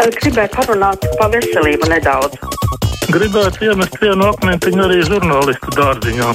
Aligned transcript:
Gribēju 0.00 0.50
parunāt 0.54 1.04
par 1.18 1.30
veselību 1.34 1.88
nedaudz. 1.92 2.38
Gribētu 3.12 3.66
iemest 3.68 3.98
vienu 4.00 4.30
akmentiņu 4.30 4.86
arī 4.86 5.02
žurnālistu 5.04 5.74
dārziņā. 5.76 6.32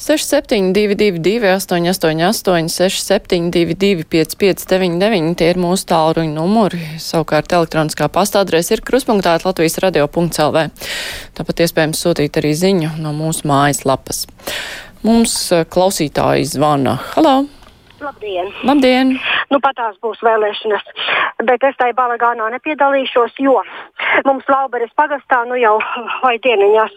6722, 0.00 1.44
888, 1.44 2.70
672, 2.72 4.06
559, 4.08 5.36
tie 5.36 5.50
ir 5.52 5.60
mūsu 5.60 5.86
tālruņa 5.92 6.32
numuri. 6.34 6.80
Savukārt 6.98 7.52
elektroniskā 7.52 8.08
pastādrēs 8.08 8.72
ir 8.72 8.82
kruspunktā 8.82 9.36
Latvijas 9.44 9.78
radio.lv. 9.84 10.66
Tāpat 11.36 11.64
iespējams 11.66 12.00
sūtīt 12.00 12.40
arī 12.40 12.56
ziņu 12.56 12.96
no 13.04 13.12
mūsu 13.14 13.46
mājaslapas. 13.52 14.24
Mums 15.04 15.36
eh, 15.52 15.68
klausītāji 15.68 16.48
zvana. 16.56 16.98
Halo! 17.12 17.59
Labdien! 18.10 18.48
Labdien! 18.66 19.10
Nu, 19.54 19.60
pat 19.62 19.76
tās 19.78 19.98
būs 20.02 20.18
vēlēšanas, 20.26 20.88
bet 21.46 21.62
es 21.68 21.76
tai 21.78 21.92
balagānā 21.94 22.48
nepiedalīšos, 22.56 23.36
jo 23.38 23.60
mums 24.26 24.48
Lauberes 24.50 24.90
pagastā 24.98 25.44
nu 25.46 25.58
jau 25.60 25.76
vai 26.24 26.34
dieniņās 26.42 26.96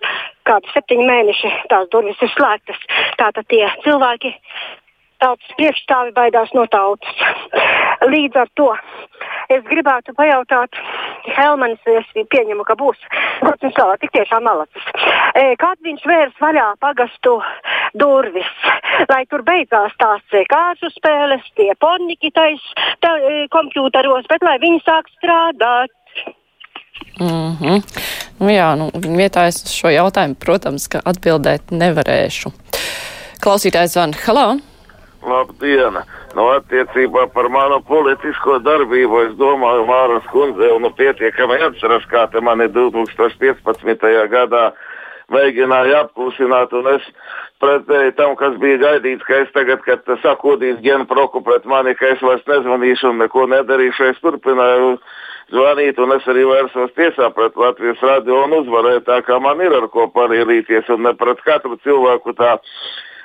kādi 0.49 0.73
septiņi 0.73 1.05
mēneši 1.11 1.51
tās 1.69 1.85
durvis 1.93 2.23
ir 2.25 2.33
slēgtas. 2.33 2.81
Tātad 3.21 3.45
tie 3.53 3.61
cilvēki 3.85 4.33
tautas 5.23 5.57
priekšstāvi 5.57 6.13
baidās 6.17 6.51
no 6.57 6.67
tautas. 6.71 7.23
Līdz 8.03 8.43
ar 8.43 8.51
to 8.59 8.69
es 9.53 9.63
gribētu 9.67 10.15
pajautāt, 10.17 10.75
Helmanis, 11.37 11.79
es 11.87 12.09
pieņemu, 12.15 12.65
ka 12.67 12.75
būs 12.79 12.99
un 13.43 13.71
salā, 13.75 13.95
tik 14.01 14.11
tiešām 14.15 14.43
malacis. 14.47 14.87
E, 15.39 15.53
kad 15.59 15.79
viņš 15.85 16.05
vērs 16.09 16.39
vaļā 16.41 16.67
pagastu 16.83 17.37
durvis, 17.99 18.51
lai 19.09 19.23
tur 19.31 19.43
beidzās 19.47 19.95
tās 20.01 20.35
e, 20.35 20.43
kāršu 20.51 20.91
spēles, 20.97 21.45
tie 21.59 21.71
porniki 21.79 22.31
tais 22.35 22.63
tā, 23.03 23.15
e, 23.19 23.45
kompjūteros, 23.53 24.27
bet 24.31 24.45
lai 24.45 24.57
viņi 24.63 24.83
sāk 24.83 25.11
strādāt. 25.17 25.93
Mm 27.19 27.55
-hmm. 27.59 27.81
nu, 28.39 28.49
jā, 28.49 28.75
nu, 28.75 28.89
viņa 28.93 29.17
vietā 29.17 29.47
es 29.47 29.63
uz 29.63 29.73
šo 29.73 29.89
jautājumu, 29.93 30.35
protams, 30.39 30.87
ka 30.87 31.01
atbildēt 31.05 31.71
nevarēšu. 31.71 32.51
Klausītājs 33.43 33.93
zvan, 33.95 34.13
halā! 34.25 34.72
Labdien! 35.23 35.99
Nu, 36.35 36.47
attiecībā 36.57 37.27
par 37.33 37.47
manu 37.53 37.79
politisko 37.87 38.57
darbību 38.65 39.21
es 39.27 39.35
domāju, 39.39 39.85
Māras 39.87 40.25
kundze 40.31 40.67
jau 40.67 40.79
nu 40.83 40.91
pietiekami 40.97 41.59
atceras, 41.67 42.05
kā 42.11 42.25
te 42.33 42.41
mani 42.43 42.67
2015. 42.73 44.09
gadā 44.33 44.63
mēģināja 45.33 46.01
apklusināt, 46.03 46.73
un 46.75 46.89
es 46.95 47.05
pretēji 47.63 48.15
tam, 48.17 48.35
kas 48.39 48.57
bija 48.61 48.81
gaidīts, 48.81 49.23
ka 49.27 49.43
es 49.45 49.53
tagad, 49.55 49.83
kad 49.85 50.09
sakūdīs 50.25 50.81
ģenproku 50.83 51.43
pret 51.45 51.69
mani, 51.69 51.95
ka 51.95 52.11
es 52.15 52.25
vairs 52.25 52.43
nezvanīšu 52.49 53.13
un 53.13 53.23
neko 53.23 53.47
nedarīšu, 53.53 54.09
es 54.11 54.19
turpināju 54.25 54.97
zvanīt, 55.53 56.01
un 56.03 56.17
es 56.17 56.27
arī 56.27 56.43
vērsos 56.49 56.91
tiesā 56.97 57.29
pret 57.37 57.55
Latvijas 57.59 58.03
radio 58.03 58.43
un 58.43 58.59
uzvarēju 58.59 59.05
tā, 59.07 59.21
kā 59.23 59.39
man 59.39 59.63
ir 59.63 59.75
ar 59.79 59.87
ko 59.93 60.09
parīlīties, 60.11 60.91
un 60.93 61.07
ne 61.07 61.15
pret 61.15 61.41
katru 61.47 61.79
cilvēku 61.85 62.35
tā 62.35 62.57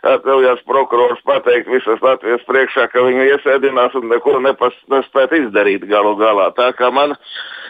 atļaujās 0.06 0.62
prokurors 0.68 1.20
pateikt 1.26 1.70
visas 1.72 2.02
Latvijas 2.04 2.44
priekšā, 2.48 2.88
ka 2.92 3.02
viņu 3.06 3.26
iesēdinās 3.32 3.96
un 3.98 4.08
neko 4.12 4.38
nepas, 4.44 4.76
nespēt 4.92 5.34
izdarīt 5.40 5.86
galu 5.90 6.14
galā. 6.20 6.50
Tā 6.56 6.70
kā 6.78 6.90
man 6.94 7.16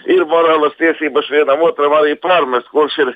ir 0.06 0.24
morālas 0.28 0.76
tiesības 0.80 1.30
vienam 1.32 1.62
otram 1.64 1.96
arī 1.98 2.16
pārmest, 2.20 2.68
kurš 2.74 2.98
ir 3.06 3.14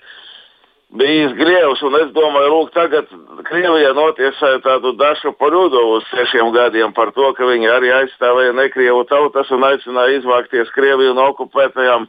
bijis 0.97 1.33
Krievs, 1.37 1.83
un 1.87 1.97
es 2.01 2.13
domāju, 2.17 2.53
lūk, 2.53 2.73
tagad 2.75 3.09
Krievija 3.49 3.95
notiesāja 3.97 4.61
tādu 4.65 4.93
Dašu 5.01 5.33
Paļudovu 5.41 5.99
uz 5.99 6.09
sešiem 6.11 6.53
gadiem 6.53 6.93
par 6.97 7.15
to, 7.17 7.33
ka 7.37 7.49
viņi 7.49 7.71
arī 7.73 7.93
aizstāvēja 8.03 8.53
nekrievu 8.59 9.05
tautas 9.09 9.51
un 9.55 9.65
aicināja 9.69 10.21
izvākties 10.21 10.73
Krieviju 10.77 11.17
no 11.17 11.31
okupētajām 11.33 12.09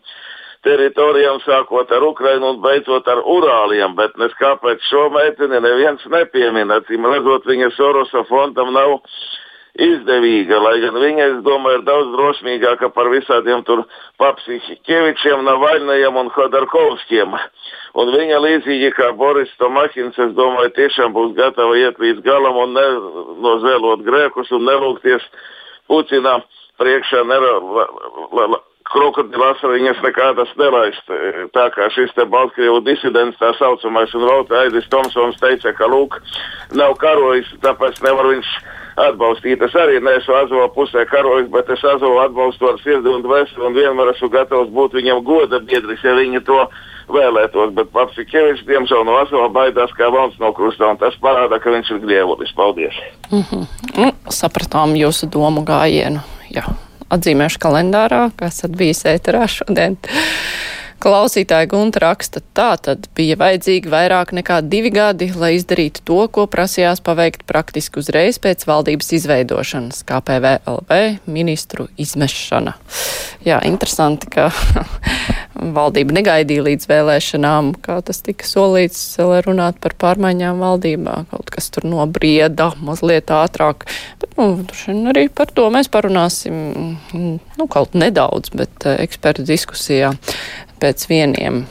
teritorijām, 0.64 1.42
sākot 1.44 1.92
ar 1.92 2.03
Ukrainu 2.08 2.53
un 2.53 2.61
beidzot 2.64 3.08
ar 3.11 3.22
Urāliem, 3.36 3.95
bet 4.00 4.17
nes 4.22 4.33
kāpēc 4.39 4.83
šo 4.89 5.10
meiteni 5.14 5.60
neviens 5.64 6.04
nepiemina. 6.11 6.82
Cim 6.88 7.08
redzot, 7.10 7.48
viņa 7.49 7.71
Sorosa 7.77 8.23
fondam 8.30 8.73
nav 8.76 8.99
izdevīga, 9.73 10.60
lai 10.61 10.76
gan 10.83 10.98
viņa, 11.02 11.27
es 11.32 11.38
domāju, 11.45 11.80
ir 11.80 11.86
daudz 11.88 12.11
drosmīgāka 12.14 12.92
par 12.93 13.10
visādiem 13.10 13.64
tur 13.65 13.82
papsihikevičiem, 14.21 15.42
Navaļnajiem 15.48 16.20
un 16.21 16.30
Khodorkovskiem. 16.36 17.33
Un 17.98 18.11
viņa 18.14 18.42
līdzīgi 18.42 18.92
kā 18.98 19.11
Boris 19.17 19.49
Tomahins, 19.58 20.17
es 20.17 20.36
domāju, 20.38 20.76
tiešām 20.77 21.14
būs 21.17 21.33
gatava 21.38 21.77
iet 21.77 21.98
līdz 22.02 22.21
galam 22.26 22.59
un 22.67 22.77
nozēlot 23.42 24.05
grēkus 24.05 24.54
un 24.54 24.70
nelūgties 24.70 25.26
Putinam 25.89 26.45
priekšā. 26.80 27.26
Nera, 27.27 27.58
la, 27.59 27.88
la, 28.32 28.45
la, 28.54 28.61
krokodila 28.93 29.52
asariņas 29.54 30.02
nekādas 30.05 30.52
nelaist. 30.59 31.09
Tā 31.55 31.65
kā 31.73 31.89
šis 31.95 32.14
te 32.17 32.26
Baltkrievu 32.30 32.83
disidents 32.86 33.39
tā 33.42 33.52
saucamais 33.58 34.14
un 34.17 34.27
Valta 34.30 34.61
Aidis 34.61 34.87
Tomsons 34.93 35.39
teica, 35.42 35.73
ka 35.77 35.89
lūk, 35.89 36.20
nav 36.77 36.95
karojis, 37.02 37.49
tāpēc 37.65 37.99
nevar 38.05 38.30
viņš 38.32 38.53
atbalstīt. 39.03 39.64
Es 39.65 39.76
arī 39.80 39.99
neesmu 40.03 40.37
Azovu 40.37 40.70
pusē 40.77 41.05
karojis, 41.09 41.49
bet 41.53 41.70
es 41.73 41.83
Azovu 41.93 42.21
atbalstu 42.23 42.70
ar 42.70 42.80
sirdi 42.83 43.09
un 43.09 43.26
dvēseli 43.26 43.67
un 43.67 43.77
vienmēr 43.77 44.14
esmu 44.14 44.30
gatavs 44.33 44.71
būt 44.73 44.99
viņam 44.99 45.23
goda 45.26 45.61
biedris, 45.64 46.03
ja 46.05 46.14
viņi 46.17 46.43
to 46.45 46.61
vēlētos. 47.14 47.73
Bet 47.77 47.92
patsIkevičs, 47.95 48.65
diemžēl, 48.70 49.03
no 49.09 49.17
Azova 49.23 49.49
baidās 49.53 49.93
kā 49.98 50.11
valns 50.14 50.37
no 50.43 50.53
krusta, 50.55 50.92
un 50.93 51.02
tas 51.02 51.17
parāda, 51.23 51.59
ka 51.59 51.73
viņš 51.73 51.95
ir 51.95 52.05
grievulis. 52.05 52.53
Paldies! 52.55 52.95
Mm 53.32 53.43
-hmm. 53.49 53.67
nu, 53.98 54.11
sapratām 54.30 54.95
jūsu 54.95 55.30
domu 55.30 55.65
gājienu. 55.65 56.21
Jā 56.53 56.70
atzīmēšu 57.16 57.62
kalendārā, 57.64 58.28
kas 58.40 58.62
esat 58.62 58.78
bijis 58.80 59.06
ēterā 59.10 59.48
šodien. 59.52 60.00
Klausītāja 61.04 61.68
Gunta 61.68 62.00
raksta, 62.00 62.40
tā 62.56 62.70
tad 62.80 63.10
bija 63.18 63.36
vajadzīgi 63.36 63.92
vairāk 63.92 64.30
nekā 64.38 64.62
divi 64.64 64.88
gadi, 64.94 65.28
lai 65.36 65.50
izdarītu 65.58 66.00
to, 66.08 66.22
ko 66.32 66.46
prasījās 66.48 67.04
paveikt 67.04 67.44
praktiski 67.50 68.00
uzreiz 68.00 68.40
pēc 68.40 68.64
valdības 68.70 69.12
izveidošanas, 69.20 70.00
kā 70.08 70.22
PVLV 70.24 71.28
ministru 71.28 71.90
izmešana. 72.00 72.78
Jā, 73.44 73.60
interesanti, 73.68 74.32
ka 74.32 74.48
valdība 75.53 76.15
negaidīja 76.17 76.64
līdz 76.65 76.87
vēlēšanām, 76.89 77.73
kā 77.83 77.99
tas 78.05 78.21
tika 78.25 78.47
solīts, 78.47 79.02
lai 79.21 79.41
runātu 79.45 79.81
par 79.83 79.95
pārmaiņām 80.02 80.61
valdībā. 80.64 81.17
Kaut 81.31 81.52
kas 81.53 81.69
tur 81.73 81.87
nobrieda 81.89 82.71
mazliet 82.83 83.31
ātrāk. 83.33 83.86
Bet, 84.21 84.36
nu, 84.39 84.65
arī 85.11 85.27
par 85.33 85.53
to 85.53 85.69
mēs 85.73 85.91
parunāsim, 85.93 86.58
nu, 87.14 87.67
kaut 87.71 87.97
nedaudz, 87.97 88.53
bet 88.58 88.87
eh, 88.89 89.03
ekspertu 89.05 89.45
diskusijā 89.47 90.14
pēc 90.81 91.08
vieniem, 91.09 91.64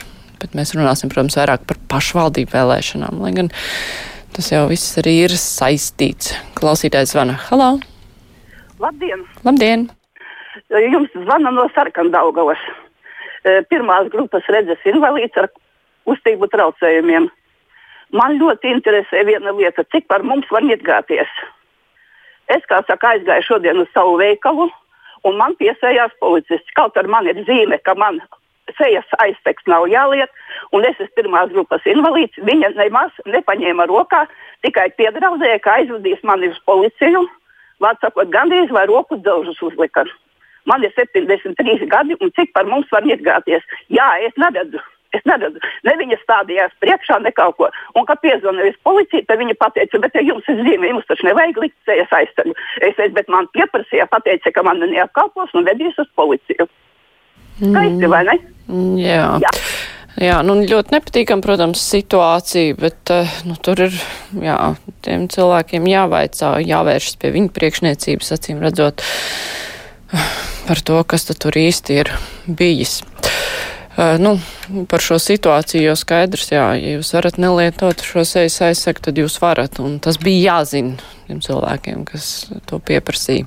bet 0.42 0.54
mēs 0.58 0.74
runāsim, 0.78 1.10
protams, 1.12 1.38
vairāk 1.40 1.66
par 1.68 1.80
pašvaldību 1.92 2.54
vēlēšanām, 2.54 3.22
lai 3.24 3.34
gan 3.36 3.50
tas 4.32 4.52
jau 4.52 4.64
viss 4.70 4.96
arī 5.02 5.18
ir 5.26 5.34
saistīts. 5.36 6.36
Klausītājs 6.58 7.12
zvana. 7.12 7.36
Halo! 7.50 7.74
Labdien! 8.82 9.26
Labdien! 9.44 9.90
Jums 10.72 11.12
zvana 11.12 11.52
no 11.52 11.66
Sarkandaugavas. 11.74 12.60
E, 13.42 13.62
pirmās 13.66 14.10
grupas 14.12 14.46
redzes 14.54 14.82
invalīds 14.86 15.38
ar 15.40 15.48
kustību 16.06 16.46
traucējumiem. 16.52 17.26
Man 18.14 18.36
ļoti 18.38 18.70
interesē 18.70 19.24
viena 19.26 19.54
lieta, 19.56 19.82
cik 19.94 20.06
par 20.10 20.22
mums 20.22 20.46
var 20.52 20.62
iegāties. 20.66 21.30
Es, 22.52 22.62
kā 22.68 22.82
saka, 22.86 23.16
aizgāju 23.16 23.46
šodien 23.48 23.80
uz 23.82 23.90
savu 23.94 24.18
veikalu, 24.20 24.68
un 25.26 25.38
man 25.40 25.56
piesējās 25.58 26.14
policists. 26.20 26.74
Kaut 26.76 26.98
ar 27.00 27.08
mani 27.10 27.32
ir 27.32 27.42
zīme, 27.48 27.78
ka 27.82 27.96
man 27.98 28.20
sejas 28.78 29.08
aizteks 29.24 29.66
nav 29.66 29.88
jāliek, 29.90 30.30
un 30.76 30.86
es 30.86 30.98
esmu 31.00 31.16
pirmās 31.18 31.50
grupas 31.54 31.86
invalīds. 31.88 32.38
Viņa 32.46 32.74
nemaz 32.78 33.16
nepaņēma 33.26 33.88
rokā, 33.90 34.26
tikai 34.66 34.90
piedraudēja, 34.98 35.62
ka 35.64 35.78
aizvedīs 35.80 36.22
mani 36.22 36.52
uz 36.52 36.60
policiju. 36.68 37.24
Vārds 37.82 38.04
sakot, 38.04 38.30
gandrīz 38.30 38.70
vai 38.70 38.86
roku 38.86 39.18
dzelžus 39.18 39.58
uzlika. 39.66 40.06
Man 40.70 40.84
ir 40.86 40.92
73 40.96 41.86
gadi, 41.90 42.16
un 42.20 42.32
cik 42.36 42.52
par 42.56 42.68
mums 42.70 42.90
var 42.94 43.06
iegāties? 43.06 43.64
Jā, 43.90 44.08
es 44.26 44.36
neredzu. 44.40 44.82
Es 45.12 45.24
neredzu, 45.28 45.60
ne 45.84 45.92
viņa 46.00 46.16
stādījās 46.22 46.72
priekšā, 46.80 47.18
ne 47.20 47.32
kaut 47.36 47.58
ko. 47.58 47.68
Un, 47.98 48.06
kad 48.08 48.22
piezvanīja 48.24 48.72
policija, 48.86 49.26
tad 49.28 49.42
viņa 49.42 49.58
teica, 49.60 50.00
bet 50.00 50.16
ja 50.16 50.22
jums 50.24 50.46
ir 50.48 50.62
zīme, 50.64 50.88
jums 50.88 51.08
taču 51.10 51.26
nevajag 51.28 51.60
likt 51.60 51.76
sejas 51.88 52.14
aiztaļu. 52.16 52.56
Es 52.80 52.96
teicu, 52.96 53.16
bet 53.18 53.28
man 53.32 53.50
pieprasīja, 53.52 54.08
pateica, 54.08 54.54
ka 54.54 54.64
man 54.64 54.80
neapkalpos 54.80 55.52
un 55.58 55.68
vedīs 55.68 55.98
uz 56.00 56.08
policiju. 56.16 56.68
Skaisti, 57.60 58.08
vai 58.08 58.22
ne? 58.30 58.38
Jā. 59.02 59.26
Jā. 59.44 59.52
Jā, 60.20 60.38
nu 60.44 60.58
ļoti 60.60 60.92
nepatīkam, 60.92 61.40
protams, 61.44 61.80
situācija, 61.88 62.76
bet 62.76 63.12
uh, 63.14 63.28
nu, 63.48 63.56
tur 63.64 63.80
ir, 63.86 63.94
jā, 64.44 64.58
tiem 65.04 65.24
cilvēkiem 65.32 65.88
jāvaicā, 65.88 66.58
jāvēršas 66.68 67.16
pie 67.20 67.30
viņa 67.32 67.52
priekšniecības, 67.56 68.32
acīm 68.36 68.60
redzot, 68.60 69.00
par 70.72 70.80
to, 70.80 71.02
kas 71.04 71.28
tur 71.28 71.52
īsti 71.52 71.96
ir 72.00 72.08
bijis. 72.48 73.02
Uh, 73.92 74.16
nu, 74.16 74.30
par 74.88 75.02
šo 75.04 75.18
situāciju 75.20 75.82
jau 75.84 75.96
skaidrs, 76.00 76.46
jā, 76.48 76.64
ja 76.80 76.94
jūs 76.94 77.10
varat 77.12 77.36
nelietot 77.36 78.00
šo 78.00 78.22
sejas 78.24 78.56
aizsegu, 78.64 79.02
tad 79.04 79.20
jūs 79.20 79.36
varat, 79.42 79.76
un 79.84 79.98
tas 80.00 80.16
bija 80.16 80.54
jāzina 80.54 80.96
tiem 81.26 81.42
cilvēkiem, 81.44 82.06
kas 82.08 82.30
to 82.70 82.80
pieprasīja. 82.80 83.44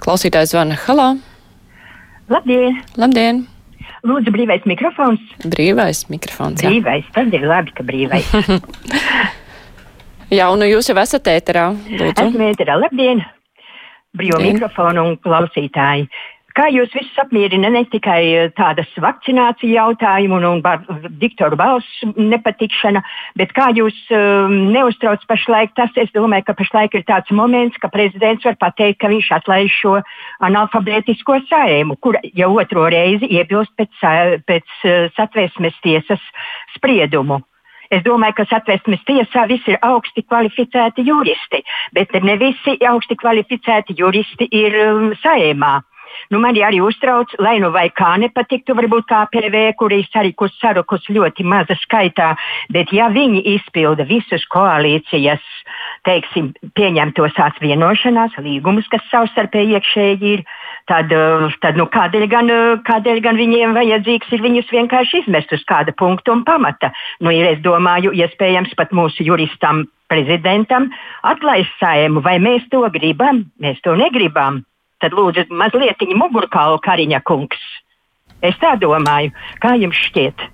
Klausītājs 0.00 0.54
zvana, 0.54 0.80
halā! 0.86 1.10
Labdien! 2.32 2.80
Labdien! 2.96 3.44
Lūdzu, 4.08 4.32
brīvais 4.32 4.64
mikrofons. 4.64 5.20
Brīvais 5.44 6.06
mikrofons. 6.08 6.64
Jā. 6.64 6.72
Brīvais, 6.72 7.12
tad 7.12 7.36
ir 7.36 7.44
labi, 7.52 7.76
ka 7.76 7.84
brīvais. 7.84 8.32
jā, 10.38 10.48
un 10.48 10.64
nu 10.64 10.72
jūs 10.72 10.88
jau 10.88 10.96
esat 11.04 11.28
ēterā. 11.36 11.68
Lūdzu. 11.92 12.30
Esmu 12.30 12.48
ēterā. 12.48 12.80
Labdien! 12.80 13.20
Brīvo 14.16 14.40
mikrofonu 14.40 15.04
un 15.08 15.20
klausītāji. 15.20 16.08
Kā 16.56 16.66
jūs 16.68 16.92
visus 16.92 17.20
apmierina 17.22 17.70
ne 17.72 17.84
tikai 17.88 18.20
eh, 18.28 18.50
tādas 18.56 18.88
vakcinācija 19.00 19.72
jautājumi 19.72 20.36
un, 20.36 20.46
un 20.48 20.62
bar, 20.64 20.82
diktoru 21.20 21.56
balss 21.56 22.02
nepatikšana, 22.16 23.00
bet 23.40 23.54
kā 23.56 23.70
jūs 23.76 23.96
um, 24.12 24.56
neuztrauc 24.74 25.24
pašlaik 25.30 25.72
tas, 25.78 25.92
es 25.96 26.12
domāju, 26.12 26.50
ka 26.50 26.56
pašlaik 26.58 26.98
ir 26.98 27.06
tāds 27.08 27.32
moments, 27.32 27.78
ka 27.80 27.88
prezidents 27.92 28.44
var 28.44 28.58
pateikt, 28.60 29.00
ka 29.00 29.08
viņš 29.12 29.30
atlaiž 29.38 29.78
šo 29.78 29.94
analfabētisko 30.44 31.38
saimu, 31.48 31.96
kur 32.04 32.18
jau 32.36 32.50
otro 32.60 32.84
reizi 32.92 33.30
iebilst 33.32 33.72
pēc, 33.80 34.04
pēc 34.44 34.76
uh, 34.84 35.08
satvērsmes 35.16 35.80
tiesas 35.86 36.28
spriedumu. 36.76 37.40
Es 37.92 38.00
domāju, 38.04 38.38
ka 38.38 38.46
satversmes 38.48 39.02
tiesā 39.08 39.44
visi 39.48 39.74
ir 39.74 39.80
augsti 39.84 40.24
kvalificēti 40.24 41.04
juristi, 41.04 41.60
bet 41.92 42.12
ne 42.24 42.38
visi 42.40 42.78
augsti 42.88 43.18
kvalificēti 43.20 43.96
juristi 43.98 44.48
ir 44.48 44.76
um, 44.84 45.10
saimā. 45.20 45.80
Nu, 46.32 46.38
man 46.40 46.56
arī 46.56 46.78
uztrauc, 46.80 47.34
lai 47.44 47.58
nu 47.60 47.68
vai 47.74 47.90
kā 47.92 48.14
nepatiktu, 48.16 48.72
varbūt 48.78 49.04
KPV, 49.10 49.74
kuris 49.76 50.08
arī 50.16 50.30
kur 50.32 50.48
sarukus 50.56 51.04
ļoti 51.12 51.44
maza 51.44 51.76
skaitā, 51.82 52.30
bet 52.72 52.88
ja 52.96 53.10
viņi 53.12 53.42
izpilda 53.58 54.06
visus 54.08 54.46
koalīcijas, 54.54 55.44
teiksim, 56.08 56.54
pieņemtos 56.78 57.36
atvienošanās 57.36 58.40
līgumus, 58.40 58.88
kas 58.88 59.04
savstarpēji 59.10 59.76
iekšēji 59.76 60.32
ir, 60.38 60.46
tad, 60.88 61.12
uh, 61.12 61.52
tad 61.60 61.76
nu, 61.76 61.84
kādēļ, 61.92 62.26
gan, 62.32 62.48
uh, 62.48 62.80
kādēļ 62.88 63.20
gan 63.28 63.36
viņiem 63.36 63.76
vajadzīgs 63.76 64.32
ir 64.32 64.48
viņus 64.48 64.72
vienkārši 64.72 65.26
izmest 65.26 65.52
uz 65.52 65.68
kāda 65.68 65.92
punkta 65.92 66.32
un 66.32 66.46
pamata? 66.48 66.94
Nu, 67.20 67.28
ir, 67.28 67.44
es 67.52 67.60
domāju, 67.60 68.16
iespējams 68.16 68.72
pat 68.80 68.96
mūsu 68.96 69.28
juristam 69.28 69.84
prezidentam 70.08 70.88
atlaist 71.28 71.76
saimu, 71.76 72.24
vai 72.24 72.38
mēs 72.40 72.64
to 72.72 72.86
gribam, 72.96 73.50
mēs 73.60 73.84
to 73.84 74.00
negribam 74.00 74.62
tad 75.02 75.16
lūdzu 75.18 75.48
mazliet 75.50 76.02
mugurkaulu 76.16 76.80
Kariņa 76.82 77.22
kungs. 77.26 77.60
Es 78.42 78.56
tā 78.58 78.74
domāju, 78.80 79.30
kā 79.62 79.76
jums 79.78 79.98
šķiet. 80.08 80.48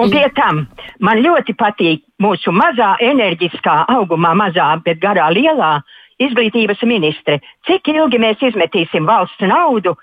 Un 0.00 0.10
pie 0.10 0.24
tam 0.36 0.64
man 1.00 1.22
ļoti 1.22 1.54
patīk 1.56 2.02
mūsu 2.20 2.52
mazā, 2.52 2.96
enerģiskā, 3.00 3.84
augumā 3.94 4.34
mazā, 4.36 4.74
bet 4.84 5.00
garā 5.00 5.30
lielā 5.32 5.78
izglītības 6.22 6.82
ministre. 6.86 7.40
Cik 7.66 7.88
ilgi 7.94 8.20
mēs 8.22 8.42
izmetīsim 8.50 9.06
valsts 9.08 9.46
naudu 9.46 9.94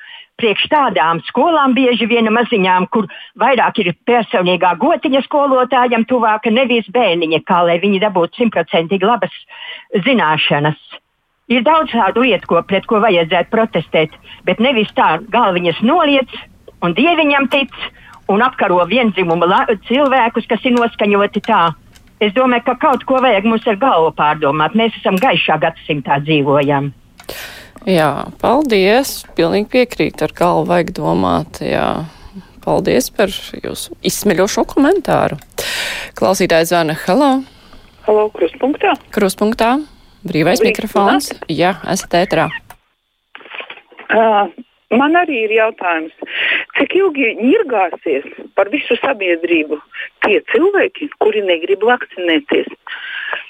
priekš 0.41 0.65
tādām 0.71 1.21
skolām, 1.27 1.75
bieži 1.77 2.07
vien 2.09 2.29
maziņām, 2.33 2.87
kur 2.93 3.05
vairāk 3.37 3.83
ir 3.83 3.91
personīgā 4.07 4.73
gotiņa 4.81 5.21
skolotājam 5.27 6.07
tuvāka 6.09 6.53
nevis 6.53 6.89
bērniņa, 6.93 7.43
kā 7.45 7.61
lai 7.67 7.77
viņi 7.83 8.01
dabūtu 8.01 8.41
simtprocentīgi 8.41 9.05
labas 9.05 9.35
zināšanas. 10.07 10.79
Ir 11.51 11.63
daudz 11.67 11.91
tādu 11.91 12.23
lietu, 12.23 12.47
ko, 12.47 12.61
pret 12.63 12.85
ko 12.87 13.01
vajadzētu 13.03 13.51
protestēt, 13.51 14.13
bet 14.47 14.61
nevis 14.63 14.91
tā 14.95 15.17
galviņas 15.33 15.81
noliec 15.83 16.31
un 16.81 16.95
dieviņam 16.95 17.49
tic 17.51 17.73
un 18.31 18.41
apkaro 18.45 18.79
vienzimumu 18.87 19.47
la- 19.49 19.67
cilvēkus, 19.89 20.47
kas 20.47 20.63
ir 20.63 20.77
noskaņoti 20.77 21.41
tā. 21.43 21.73
Es 22.21 22.31
domāju, 22.37 22.63
ka 22.69 22.75
kaut 22.75 23.03
ko 23.09 23.17
vajag 23.19 23.43
mums 23.49 23.65
ar 23.67 23.75
galvu 23.81 24.11
pārdomāt. 24.15 24.75
Mēs 24.77 24.95
esam 25.01 25.17
gaišā 25.19 25.57
gadsimtā 25.59 26.19
dzīvojam. 26.23 26.91
Jā, 27.89 28.27
paldies. 28.39 29.23
Pilnīgi 29.35 29.67
piekrīt, 29.73 30.21
ar 30.21 30.29
galvu 30.37 30.67
vajag 30.69 30.91
domāt. 30.93 31.59
Jā. 31.65 32.05
Paldies 32.61 33.09
par 33.09 33.31
jūsu 33.33 33.95
izsmeļošo 34.05 34.67
komentāru. 34.69 35.39
Klausītājs 36.13 36.69
zvana 36.69 36.93
Halo, 37.07 37.31
Halo, 38.05 38.27
krustpunktā. 38.37 38.93
kruspunktā, 39.11 39.71
brīvais 40.25 40.59
Labrīt, 40.59 40.71
mikrofons. 40.71 41.31
Jā, 41.51 41.75
esat 41.91 42.17
ētrā. 42.21 42.47
Uh, 44.11 44.49
man 44.91 45.15
arī 45.19 45.45
ir 45.45 45.53
jautājums, 45.55 46.15
cik 46.77 46.97
ilgi 46.99 47.31
ņirgāsies 47.39 48.27
par 48.57 48.71
visu 48.73 48.97
sabiedrību 48.99 49.79
tie 50.25 50.41
cilvēki, 50.51 51.11
kuri 51.23 51.45
negrib 51.47 51.85
vakcinēties, 51.87 52.67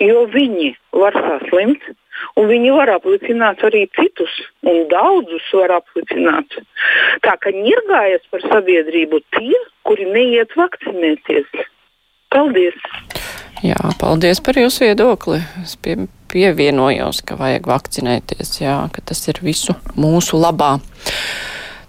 jo 0.06 0.28
viņi 0.36 0.76
var 1.04 1.18
saslimt. 1.18 1.90
Un 2.38 2.46
viņi 2.52 2.70
var 2.76 2.92
apliecināt 2.94 3.64
arī 3.66 3.88
citus, 3.98 4.30
un 4.68 4.84
daudzus 4.92 5.48
var 5.58 5.72
apliecināt. 5.80 6.54
Tā 7.26 7.34
kā 7.42 7.54
ņirgājas 7.56 8.28
par 8.30 8.44
sabiedrību 8.46 9.24
tie, 9.34 9.58
kuri 9.88 10.06
neiet 10.12 10.54
vakcinēties. 10.60 11.50
Paldies! 12.32 12.78
Jā, 13.66 13.80
paldies 14.02 14.42
par 14.42 14.58
jūsu 14.58 14.86
viedokli. 14.86 15.42
Es 15.64 15.74
pie, 15.82 15.98
pievienojos, 16.32 17.24
ka 17.28 17.38
vajag 17.40 17.68
vakcinēties, 17.70 18.60
jā, 18.64 18.78
ka 18.94 19.04
tas 19.12 19.26
ir 19.32 19.42
visu 19.46 19.76
mūsu 20.00 20.40
labā. 20.42 20.78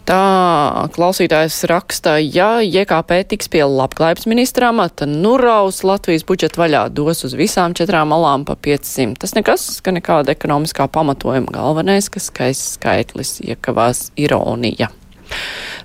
Tā 0.03 0.89
klausītājs 0.97 1.61
raksta, 1.71 2.17
ja 2.19 2.57
JKP 2.59 3.21
tiks 3.31 3.47
pie 3.53 3.61
labklājības 3.63 4.27
ministra 4.27 4.73
amata, 4.73 5.07
nu 5.07 5.37
raus 5.39 5.85
Latvijas 5.87 6.27
budžetu 6.27 6.59
vaļā 6.59 6.89
dos 6.91 7.23
uz 7.29 7.37
visām 7.39 7.77
četrām 7.79 8.11
malām 8.11 8.43
pa 8.49 8.57
500. 8.59 9.15
Tas 9.23 9.37
nekas, 9.39 9.69
ka 9.79 9.95
nekāda 9.95 10.35
ekonomiskā 10.35 10.89
pamatojuma 10.91 11.55
galvenais, 11.55 12.11
ka 12.11 12.23
skaists 12.23 12.75
skaitlis 12.81 13.37
iekavās 13.47 14.09
ironija. 14.19 14.91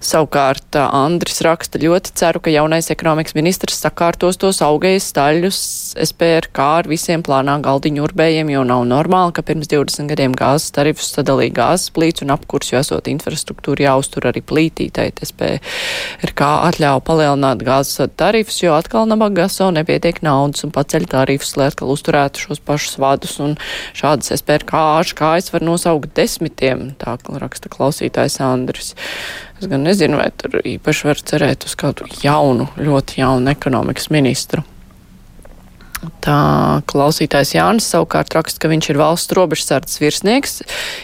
Savukārt 0.04 0.78
Andris 0.78 1.42
raksta 1.46 1.80
ļoti 1.82 2.14
ceru, 2.18 2.42
ka 2.44 2.52
jaunais 2.54 2.92
ekonomikas 2.94 3.34
ministrs 3.38 3.80
sakārtos 3.82 4.38
tos 4.38 4.62
augējas 4.66 5.10
staļus 5.12 5.60
SPRK 6.06 6.62
ar 6.62 6.90
visiem 6.90 7.24
plānā 7.26 7.58
galdiņu 7.66 8.04
urbējiem, 8.06 8.52
jo 8.54 8.64
nav 8.68 8.86
normāli, 8.90 9.34
ka 9.34 9.46
pirms 9.48 9.70
20 9.72 10.12
gadiem 10.12 10.36
gāzes 10.38 10.74
tarifus 10.76 11.10
sadalīja 11.16 11.56
gāzes 11.58 11.94
plīts 11.96 12.26
un 12.26 12.36
apkurs, 12.36 12.72
jo 12.72 12.82
esot 12.82 13.10
infrastruktūra 13.10 13.88
jāuztur 13.88 14.30
arī 14.30 14.44
plītītai. 14.46 15.10
SPRK 15.28 16.52
atļauj 16.70 17.02
palielināt 17.08 17.66
gāzes 17.66 18.12
tarifus, 18.20 18.62
jo 18.62 18.76
atkal 18.78 19.10
nabaga 19.10 19.44
gaso 19.44 19.72
nepietiek 19.74 20.22
naudas 20.26 20.66
un 20.68 20.74
paceļ 20.76 21.10
tarifus, 21.10 21.56
lai 21.58 21.72
atkal 21.72 21.92
uzturētu 21.94 22.46
šos 22.46 22.62
pašus 22.64 23.00
vadus 23.02 23.38
un 23.44 23.58
šādas 23.98 24.34
SPRK 24.38 24.78
ārškājas 25.00 25.52
var 25.54 25.66
nosaukt 25.66 26.14
desmitiem, 26.18 26.92
tā 27.02 27.18
raksta 27.42 27.72
klausītājs 27.74 28.40
Andris. 28.46 28.94
Es 29.58 29.66
gan 29.70 29.82
nezinu, 29.88 30.20
vai 30.22 30.30
tur 30.38 30.60
īpaši 30.62 31.08
var 31.10 31.22
cerēt 31.32 31.66
uz 31.66 31.74
kādu 31.80 32.06
jaunu, 32.22 32.70
ļoti 32.78 33.22
jaunu 33.24 33.50
ekonomikas 33.54 34.12
ministru. 34.14 34.62
Tā 36.22 36.84
klausītājs 36.86 37.56
Jānis 37.56 37.88
savukārt 37.90 38.36
raksta, 38.36 38.62
ka 38.62 38.70
viņš 38.70 38.90
ir 38.92 39.00
valsts 39.02 39.34
robežsardzes 39.34 39.98
virsnieks, 40.02 40.60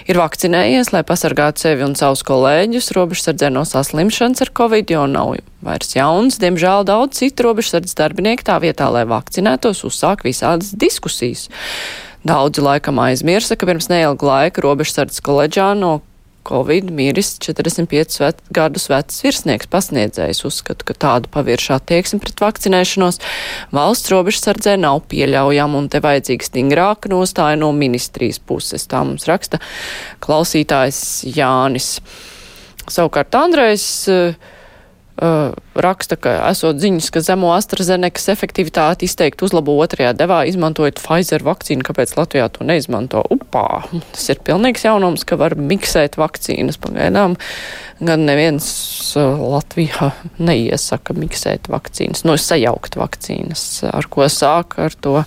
ir 0.05 0.19
vakcinējies, 0.21 0.91
lai 0.93 1.01
pasargātu 1.07 1.63
sevi 1.65 1.85
un 1.85 1.97
savus 1.97 2.21
kolēģus 2.27 2.91
robežsardzē 2.93 3.49
no 3.53 3.65
saslimšanas 3.65 4.45
ar 4.45 4.53
covid, 4.53 4.93
jo 4.93 5.07
nav 5.09 5.33
vairs 5.65 5.95
jauns. 5.97 6.37
Diemžēl 6.43 6.85
daudz 6.85 7.23
citu 7.23 7.47
robežsardzes 7.47 7.97
darbinieku 7.97 8.45
tā 8.45 8.59
vietā, 8.61 8.91
lai 8.93 9.07
vakcinētos, 9.09 9.81
uzsāk 9.89 10.27
visādas 10.27 10.75
diskusijas. 10.77 11.47
Daudzi 12.23 12.61
laikam 12.63 13.01
aizmirsa, 13.03 13.57
ka 13.57 13.67
pirms 13.67 13.89
neilga 13.89 14.29
laika 14.29 14.61
robežsardzes 14.63 15.25
koledžā 15.25 15.73
no 15.75 15.97
Covid 16.47 16.89
miris 16.93 17.33
45 17.43 18.19
vet, 18.21 18.39
gadus 18.53 18.89
vecs 18.91 19.21
virsnieks 19.23 19.69
pasniedzējs. 19.71 20.43
Uzskatu, 20.47 20.87
ka 20.89 20.95
tāda 21.05 21.31
paviršā 21.33 21.77
attieksme 21.79 22.19
pret 22.23 22.43
vakcinēšanos 22.43 23.21
valsts 23.75 24.11
robežsardzē 24.13 24.75
nav 24.81 25.05
pieļaujama 25.11 25.79
un 25.79 25.91
te 25.91 26.03
vajadzīga 26.03 26.49
stingrāka 26.49 27.11
nostāja 27.13 27.59
no 27.59 27.71
ministrijas 27.75 28.41
puses. 28.43 28.87
Tā 28.91 29.05
mums 29.07 29.27
raksta 29.29 29.61
klausītājs 30.23 31.23
Jānis. 31.31 31.95
Savukārt 32.91 33.35
Andrejs 33.39 33.87
uh, 34.11 34.35
uh, 35.21 35.53
raksta, 35.75 36.17
ka 36.19 36.35
esot 36.49 36.79
ziņas, 36.81 37.09
ka 37.13 37.21
zemo 37.25 37.51
AstraZenekas 37.55 38.29
efektivitāti 38.33 39.07
izteikti 39.09 39.45
uzlabo 39.45 39.75
otrajā 39.83 40.13
devā, 40.17 40.43
izmantojot 40.49 41.01
Pfizer 41.01 41.45
vakcīnu, 41.45 41.85
kāpēc 41.85 42.15
Latvijā 42.17 42.49
to 42.53 42.67
neizmanto. 42.67 43.23
Upā, 43.33 43.83
tas 44.15 44.29
ir 44.33 44.41
pilnīgs 44.45 44.85
jaunums, 44.87 45.25
ka 45.27 45.37
var 45.41 45.57
miksēt 45.59 46.17
vakcīnas 46.21 46.79
pagaidām. 46.83 47.37
Gan 48.03 48.25
neviens 48.27 48.67
uh, 49.19 49.37
Latvijā 49.55 50.13
neiesaka 50.41 51.15
miksēt 51.17 51.69
vakcīnas, 51.71 52.25
no 52.27 52.37
sajaukt 52.39 52.97
vakcīnas, 52.99 53.67
ar 53.93 54.09
ko 54.11 54.27
sāk 54.31 54.79
ar 54.81 54.97
to 55.03 55.21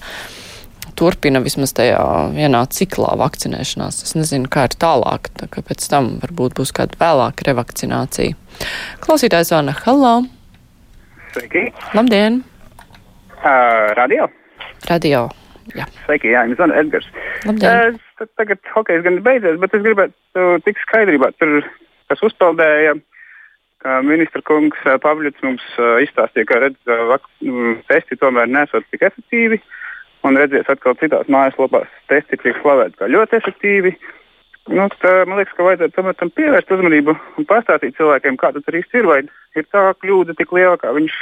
turpina 0.98 1.40
vismaz 1.44 1.74
tajā 1.76 2.00
vienā 2.34 2.62
ciklā 2.72 3.12
vakcinēšanās. 3.20 4.02
Es 4.06 4.16
nezinu, 4.18 4.50
kā 4.52 4.66
ir 4.68 4.76
tālāk, 4.80 5.30
tā 5.38 5.48
ka 5.52 5.64
pēc 5.66 5.86
tam 5.92 6.16
varbūt 6.22 6.56
būs 6.58 6.72
kāda 6.76 6.98
vēlāka 7.00 7.48
revakcinācija. 7.50 8.36
Klausītājs 9.04 9.52
Vana, 9.54 9.76
hallo! 9.84 10.14
Sveiki! 11.36 11.66
Labdien! 11.96 12.40
Uh, 13.36 13.92
radio? 13.98 14.30
Radio. 14.88 15.26
Jā. 15.76 15.84
Sveiki, 16.04 16.32
jā, 16.32 16.46
jums 16.46 16.60
zvana 16.60 16.78
Edgars. 16.80 17.10
Labdien! 17.44 17.98
Uh, 18.16 18.30
tagad 18.40 18.72
hokejs 18.72 19.04
gan 19.04 19.18
ir 19.18 19.26
beidzies, 19.26 19.60
bet 19.60 19.76
es 19.76 19.84
gribētu 19.84 20.40
uh, 20.40 20.56
tik 20.64 20.80
skaidrībā, 20.86 21.34
tur, 21.40 21.60
kas 22.08 22.24
uzpeldēja, 22.24 22.96
ministra 24.02 24.42
kungs 24.46 24.78
uh, 24.86 24.96
Pavļits 25.02 25.42
mums 25.44 25.64
uh, 25.78 25.98
izstāstīja, 26.02 26.48
ka 26.48 26.60
redz, 26.64 26.78
uh, 26.90 27.76
testi 27.90 28.18
tomēr 28.20 28.48
nesot 28.50 28.86
tik 28.90 29.04
efektīvi. 29.10 29.60
Un 30.26 30.38
redzēs 30.40 30.68
atkal 30.72 30.96
citās 30.98 31.28
mājaslapās, 31.30 31.90
testi 32.10 32.38
tiek 32.40 32.56
slavēti 32.62 32.98
kā 32.98 33.08
ļoti 33.12 33.38
efektīvi. 33.38 33.92
Nu, 34.74 34.88
tā, 34.98 35.12
man 35.28 35.38
liekas, 35.38 35.54
ka 35.54 35.66
vajadzētu 35.66 35.94
tomēr 35.94 36.16
tam 36.18 36.32
pievērst 36.34 36.72
uzmanību 36.74 37.14
un 37.38 37.46
pastāstīt 37.46 37.94
cilvēkiem, 37.98 38.38
kā 38.40 38.50
tas 38.56 38.78
īsti 38.80 38.98
ir. 38.98 39.06
Vai 39.06 39.20
ir 39.60 39.68
tā 39.70 39.84
kļūda 40.02 40.34
tik 40.38 40.54
liela, 40.56 40.74
kā 40.80 40.90
viņš 40.96 41.14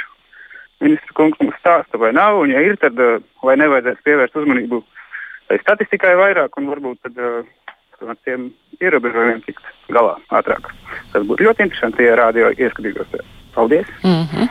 ministra 0.81 1.17
kungs 1.19 1.37
mums 1.43 1.59
stāsta, 1.61 1.99
vai 2.01 2.11
nav. 2.17 2.39
Un, 2.41 2.55
ja 2.55 2.63
ir, 2.65 2.79
tad 2.81 2.97
uh, 2.97 3.21
vai 3.45 3.57
nevajadzētu 3.61 4.05
pievērst 4.07 4.41
uzmanību 4.41 4.81
tai 5.51 5.59
statistikai 5.61 6.15
vairāk 6.17 6.57
un 6.57 6.71
varbūt 6.73 7.05
tad, 7.05 7.21
uh, 7.21 8.09
ar 8.09 8.17
tiem 8.25 8.49
ierobežojumiem 8.81 9.45
tikt 9.45 9.69
galā 9.93 10.17
ātrāk. 10.33 10.71
Tas 11.13 11.25
būtu 11.29 11.45
ļoti 11.45 11.67
interesanti, 11.67 12.09
ja 12.09 12.17
rādio 12.19 12.49
ieskatītos. 12.57 13.13
Paldies! 13.55 13.87
Mm 14.03 14.27
-hmm. 14.31 14.47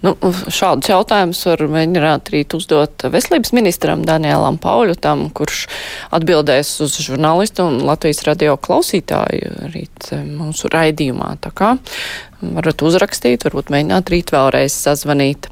nu, 0.00 0.16
šādus 0.48 0.88
jautājumus 0.88 1.46
var 1.46 1.62
mēģināt 1.68 2.30
arī 2.30 2.40
uzdot 2.56 3.04
veselības 3.12 3.52
ministram 3.52 4.04
Danielam 4.08 4.58
Pauļutam, 4.58 5.30
kurš 5.30 5.66
atbildēs 6.10 6.80
uz 6.80 6.96
žurnālistu 6.96 7.66
un 7.68 7.84
Latvijas 7.84 8.22
radio 8.22 8.56
klausītāju 8.56 9.68
rīt 9.74 10.12
eh, 10.12 10.24
mūsu 10.24 10.68
raidījumā. 10.72 11.36
Tā 11.40 11.50
kā 11.50 11.76
varat 12.40 12.82
uzrakstīt, 12.82 13.44
varbūt 13.44 13.70
mēģināt 13.70 14.10
rīt 14.10 14.32
vēlreiz 14.32 14.72
sazvanīt. 14.72 15.50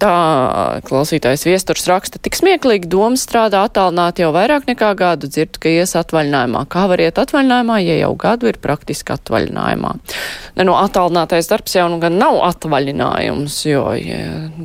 Tā 0.00 0.80
klausītājs 0.88 1.42
viesturs 1.44 1.84
raksta, 1.90 2.20
tik 2.22 2.38
smieklīgi 2.38 2.88
doma 2.88 3.18
strādā 3.20 3.66
attālināt 3.66 4.22
jau 4.22 4.30
vairāk 4.32 4.64
nekā 4.70 4.94
gadu, 4.96 5.28
dzird, 5.28 5.58
ka 5.60 5.68
ies 5.68 5.92
atvaļinājumā. 6.00 6.62
Kā 6.72 6.86
var 6.88 7.02
iet 7.04 7.20
atvaļinājumā, 7.20 7.76
ja 7.84 7.98
jau 7.98 8.14
gadu 8.20 8.48
ir 8.48 8.56
praktiski 8.64 9.12
atvaļinājumā? 9.18 9.92
Ne, 10.56 10.64
no 10.64 10.78
attālinātais 10.80 11.50
darbs 11.52 11.76
jau 11.76 11.84
nu 11.92 12.00
gan 12.00 12.16
nav 12.20 12.40
atvaļinājums, 12.48 13.58
jo 13.68 13.84
ja, 14.00 14.22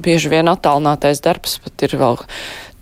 bieži 0.07 0.31
vien 0.31 0.51
attālinātais 0.51 1.19
darbs 1.25 1.59
pat 1.65 1.83
ir 1.83 1.97
vēl 1.99 2.23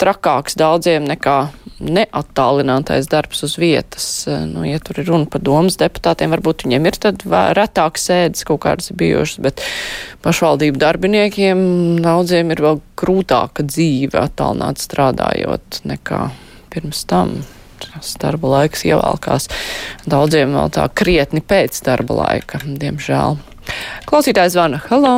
trakāks 0.03 0.57
daudziem 0.59 1.07
nekā 1.07 1.37
neattālinātais 1.83 3.07
darbs 3.11 3.43
uz 3.45 3.55
vietas. 3.59 4.07
Nu, 4.27 4.63
ja 4.67 4.79
tur 4.83 5.01
ir 5.01 5.09
runa 5.09 5.27
par 5.31 5.43
domas 5.43 5.77
deputātiem, 5.79 6.31
varbūt 6.35 6.65
viņiem 6.67 6.89
ir 6.89 6.99
tad 7.07 7.25
retāk 7.57 7.99
sēdes 8.01 8.45
kaut 8.47 8.63
kādas 8.65 8.91
bijušas, 8.99 9.41
bet 9.43 9.63
pašvaldību 10.25 10.79
darbiniekiem 10.81 11.65
daudziem 12.03 12.53
ir 12.53 12.63
vēl 12.63 12.79
grūtāka 12.99 13.65
dzīve 13.67 14.21
attālināt 14.21 14.83
strādājot 14.83 15.83
nekā 15.89 16.27
pirms 16.73 17.03
tam. 17.09 17.41
Tas 17.83 18.13
darba 18.21 18.47
laiks 18.53 18.85
ievēlkās 18.87 19.49
daudziem 20.07 20.55
vēl 20.55 20.71
tā 20.71 20.87
krietni 20.95 21.43
pēc 21.43 21.81
darba 21.83 22.21
laika, 22.21 22.63
diemžēl. 22.63 23.37
Klausītājs 24.07 24.55
zvana. 24.55 24.79
Halo! 24.87 25.17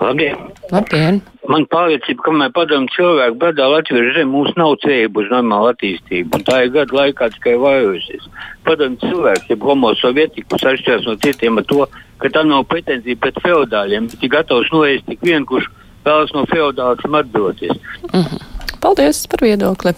Labdien! 0.00 0.50
Labdien! 0.72 1.22
Man 1.50 1.66
pārliecība, 1.68 2.22
ka 2.22 2.30
kamēr 2.30 2.52
padomu 2.56 2.88
cilvēku 2.94 3.36
badā 3.42 3.66
Latvijas 3.68 4.14
zem 4.16 4.30
mums 4.32 4.54
nav 4.56 4.78
cerību 4.84 5.24
uz 5.24 5.32
normālu 5.32 5.72
attīstību, 5.74 6.40
tā 6.46 6.62
ir 6.64 6.72
gadu 6.72 6.96
laikā 6.96 7.28
tikai 7.34 7.58
vairojusies. 7.60 8.24
Padomu 8.64 8.96
cilvēks, 9.02 9.50
ja 9.52 9.58
homo 9.60 9.92
sovietikus 10.00 10.64
atšķiras 10.70 11.04
no 11.08 11.18
citiem 11.20 11.60
ar 11.60 11.68
to, 11.68 11.84
ka 12.22 12.32
tā 12.32 12.46
nav 12.48 12.64
pretenzija 12.70 13.20
pret 13.20 13.40
feudāļiem, 13.44 14.08
bet 14.12 14.24
ir 14.24 14.32
gatavs 14.32 14.72
noēst 14.72 15.04
tik 15.10 15.20
vien, 15.26 15.44
kurš 15.44 15.68
vēlas 16.06 16.32
no 16.36 16.46
feudālisma 16.48 17.24
atdoties. 17.24 17.76
Mm 18.12 18.24
-hmm. 18.24 18.50
Paldies 18.80 19.26
par 19.26 19.40
viedokli! 19.44 19.94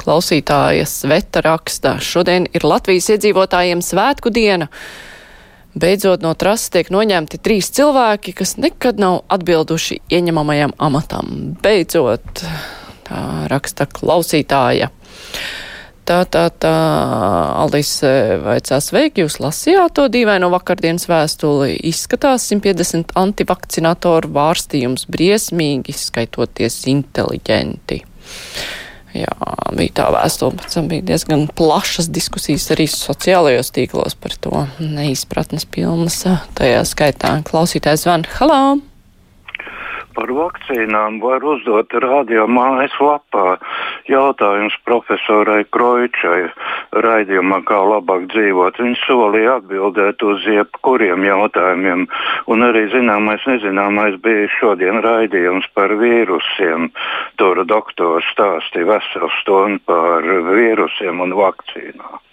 Klausītājas 0.00 1.08
Veta 1.08 1.40
raksta, 1.44 1.96
šodien 2.00 2.46
ir 2.54 2.64
Latvijas 2.64 3.10
iedzīvotājiem 3.10 3.82
svētku 3.82 4.30
diena. 4.32 4.68
Beidzot 5.76 6.22
no 6.24 6.32
trases 6.38 6.70
tiek 6.72 6.88
noņemti 6.88 7.36
trīs 7.44 7.68
cilvēki, 7.76 8.32
kas 8.38 8.54
nekad 8.56 8.96
nav 9.02 9.18
atbilduši 9.32 9.98
ieņemamajam 10.08 10.72
amatam. 10.80 11.28
Beidzot, 11.60 12.40
tā 13.04 13.20
raksta 13.52 13.84
klausītāja. 13.90 14.88
Tā, 16.06 16.20
tā, 16.30 16.46
tā, 16.62 16.72
Alise 17.64 18.38
vaicās, 18.44 18.88
veik 18.94 19.18
jūs 19.18 19.40
lasījāt 19.42 19.96
to 19.98 20.06
dīvaino 20.14 20.48
vakardienas 20.54 21.08
vēstuli? 21.10 21.74
Izskatās 21.90 22.46
150 22.52 23.12
antivakcinātoru 23.18 24.30
vārstījums 24.36 25.08
briesmīgi, 25.10 25.92
skaitoties 25.98 26.84
inteliģenti. 26.94 28.00
Jā, 29.16 29.32
bija 29.76 29.94
tā 30.00 30.08
vēstule, 30.14 30.58
pēc 30.60 30.76
tam 30.76 30.90
bija 30.90 31.04
diezgan 31.12 31.46
plašas 31.56 32.10
diskusijas 32.12 32.68
arī 32.74 32.88
sociālajos 32.90 33.72
tīklos 33.76 34.18
par 34.20 34.36
to 34.42 34.66
neizpratnes 34.80 35.64
pilnas. 35.68 36.20
Tajā 36.58 36.84
skaitā 36.88 37.38
klausītājs 37.46 38.04
zvan, 38.06 38.26
halā! 38.36 38.60
Par 40.16 40.30
vakcīnām 40.32 41.18
var 41.20 41.44
uzdot 41.44 41.92
radio 42.00 42.46
mājaslapā 42.48 43.58
jautājums 44.08 44.76
profesorai 44.88 45.66
Kroičai 45.76 46.46
raidījumā, 47.06 47.60
kā 47.68 47.82
labāk 47.90 48.24
dzīvot. 48.32 48.80
Viņš 48.80 49.04
solīja 49.04 49.58
atbildēt 49.60 50.24
uz 50.24 50.46
jebkuriem 50.48 51.26
jautājumiem, 51.28 52.06
un 52.48 52.68
arī 52.70 52.86
zināmais 52.94 53.44
nezināmais 53.50 54.16
bija 54.24 54.48
šodien 54.56 55.02
raidījums 55.04 55.68
par 55.76 55.92
vīrusiem. 56.00 56.88
Tur 57.36 57.64
doktors 57.68 58.28
stāstīja 58.32 58.94
veselu 58.94 59.32
stundu 59.42 59.84
par 59.90 60.24
vīrusiem 60.48 61.20
un 61.28 61.36
vakcīnām. 61.36 62.25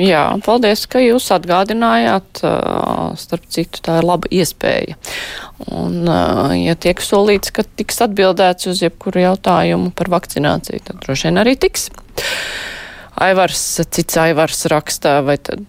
Jā, 0.00 0.24
paldies, 0.42 0.88
ka 0.90 0.98
jūs 1.02 1.28
atgādinājāt. 1.36 2.42
Starp 3.20 3.46
citu, 3.52 3.82
tā 3.84 4.00
ir 4.00 4.08
laba 4.08 4.30
iespēja. 4.32 4.98
Un, 5.70 6.02
ja 6.58 6.74
tiek 6.74 7.02
solīts, 7.04 7.54
ka 7.54 7.62
tiks 7.62 8.02
atbildēts 8.08 8.66
uz 8.72 8.82
jebkuru 8.82 9.22
jautājumu 9.22 9.92
par 9.94 10.10
vakcināciju, 10.16 10.82
tad 10.88 11.04
droši 11.04 11.30
vien 11.30 11.42
arī 11.44 11.54
tiks. 11.60 11.90
Aivars, 13.14 13.60
cits 13.94 14.16
Aivars 14.18 14.64
rakstā, 14.66 15.20
vai 15.22 15.36
tad, 15.38 15.62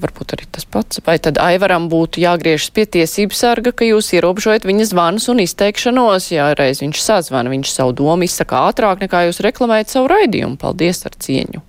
varbūt 0.00 0.32
arī 0.32 0.46
tas 0.56 0.64
pats, 0.64 1.02
vai 1.04 1.18
tad 1.20 1.36
Aivaram 1.42 1.90
būtu 1.92 2.22
jāgriežas 2.22 2.70
pie 2.72 2.86
tiesības 2.96 3.42
sarga, 3.44 3.72
ka 3.76 3.84
jūs 3.84 4.14
ierobežojat 4.16 4.64
viņa 4.64 4.88
zvanus 4.88 5.28
un 5.28 5.42
izteikšanos, 5.44 6.30
ja 6.32 6.48
reiz 6.56 6.80
viņš 6.80 7.02
sazvana, 7.04 7.52
viņš 7.52 7.74
savu 7.74 7.92
domu 8.00 8.24
izsaka 8.24 8.64
ātrāk 8.70 9.04
nekā 9.04 9.26
jūs 9.28 9.42
reklamējat 9.44 9.92
savu 9.92 10.08
raidījumu. 10.14 10.56
Paldies 10.62 11.04
ar 11.04 11.20
cieņu. 11.20 11.60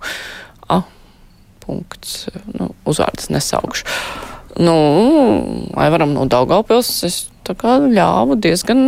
Punkts. 1.68 2.26
Nu, 2.56 2.72
uzvārdas 2.88 3.28
nesaukšu. 3.30 3.84
Nu, 4.58 4.74
vai 5.76 5.86
varam 5.94 6.16
no 6.16 6.24
Daugaupils, 6.26 6.90
es 7.06 7.26
tā 7.46 7.54
kā 7.58 7.76
ļāvu 7.84 8.38
diezgan 8.42 8.80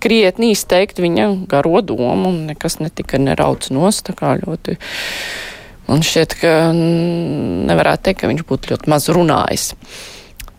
krietni 0.00 0.54
izteikt 0.54 0.98
viņa 1.02 1.28
garo 1.50 1.82
domu, 1.84 2.32
un 2.32 2.46
nekas 2.48 2.80
netika 2.80 3.20
nerauc 3.20 3.68
nost, 3.74 4.06
tā 4.08 4.16
kā 4.16 4.34
ļoti. 4.40 4.78
Man 5.90 6.02
šķiet, 6.06 6.36
ka 6.40 6.54
nevarētu 6.72 8.08
teikt, 8.08 8.22
ka 8.22 8.30
viņš 8.30 8.46
būtu 8.48 8.72
ļoti 8.72 8.90
maz 8.90 9.08
runājis. 9.12 9.70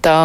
Tā 0.02 0.18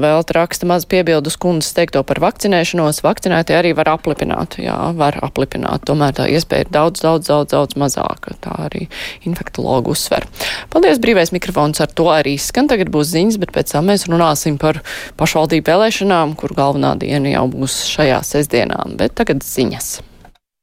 vēl 0.00 0.22
raksta 0.32 0.64
maz 0.68 0.86
piebildus 0.88 1.36
kundzes 1.40 1.74
teikto 1.76 2.00
par 2.08 2.20
vakcinēšanos. 2.24 3.02
Vakcinētie 3.04 3.56
arī 3.58 3.74
var 3.76 3.90
aplipināt. 3.92 4.56
Jā, 4.62 4.76
var 4.96 5.18
aplipināt. 5.24 5.84
Tomēr 5.88 6.16
tā 6.16 6.28
iespēja 6.32 6.66
ir 6.66 6.72
daudz, 6.72 7.04
daudz, 7.04 7.28
daudz, 7.28 7.52
daudz 7.52 7.76
mazāka. 7.80 8.34
Tā 8.40 8.56
arī 8.70 8.86
infektologu 9.28 9.92
uzsver. 9.92 10.24
Paldies, 10.72 11.02
brīvais 11.02 11.34
mikrofons 11.36 11.84
ar 11.84 11.92
to 11.92 12.08
arī 12.12 12.38
skan. 12.40 12.70
Tagad 12.70 12.92
būs 12.94 13.12
ziņas, 13.12 13.40
bet 13.42 13.52
pēc 13.56 13.76
tam 13.76 13.90
mēs 13.92 14.08
runāsim 14.08 14.56
par 14.60 14.80
pašvaldību 15.20 15.68
vēlēšanām, 15.68 16.36
kur 16.40 16.56
galvenā 16.56 16.96
diena 17.00 17.36
jau 17.36 17.48
būs 17.52 17.82
šajā 17.92 18.22
sestdienā. 18.24 18.86
Bet 18.96 19.18
tagad 19.20 19.44
ziņas. 19.44 19.98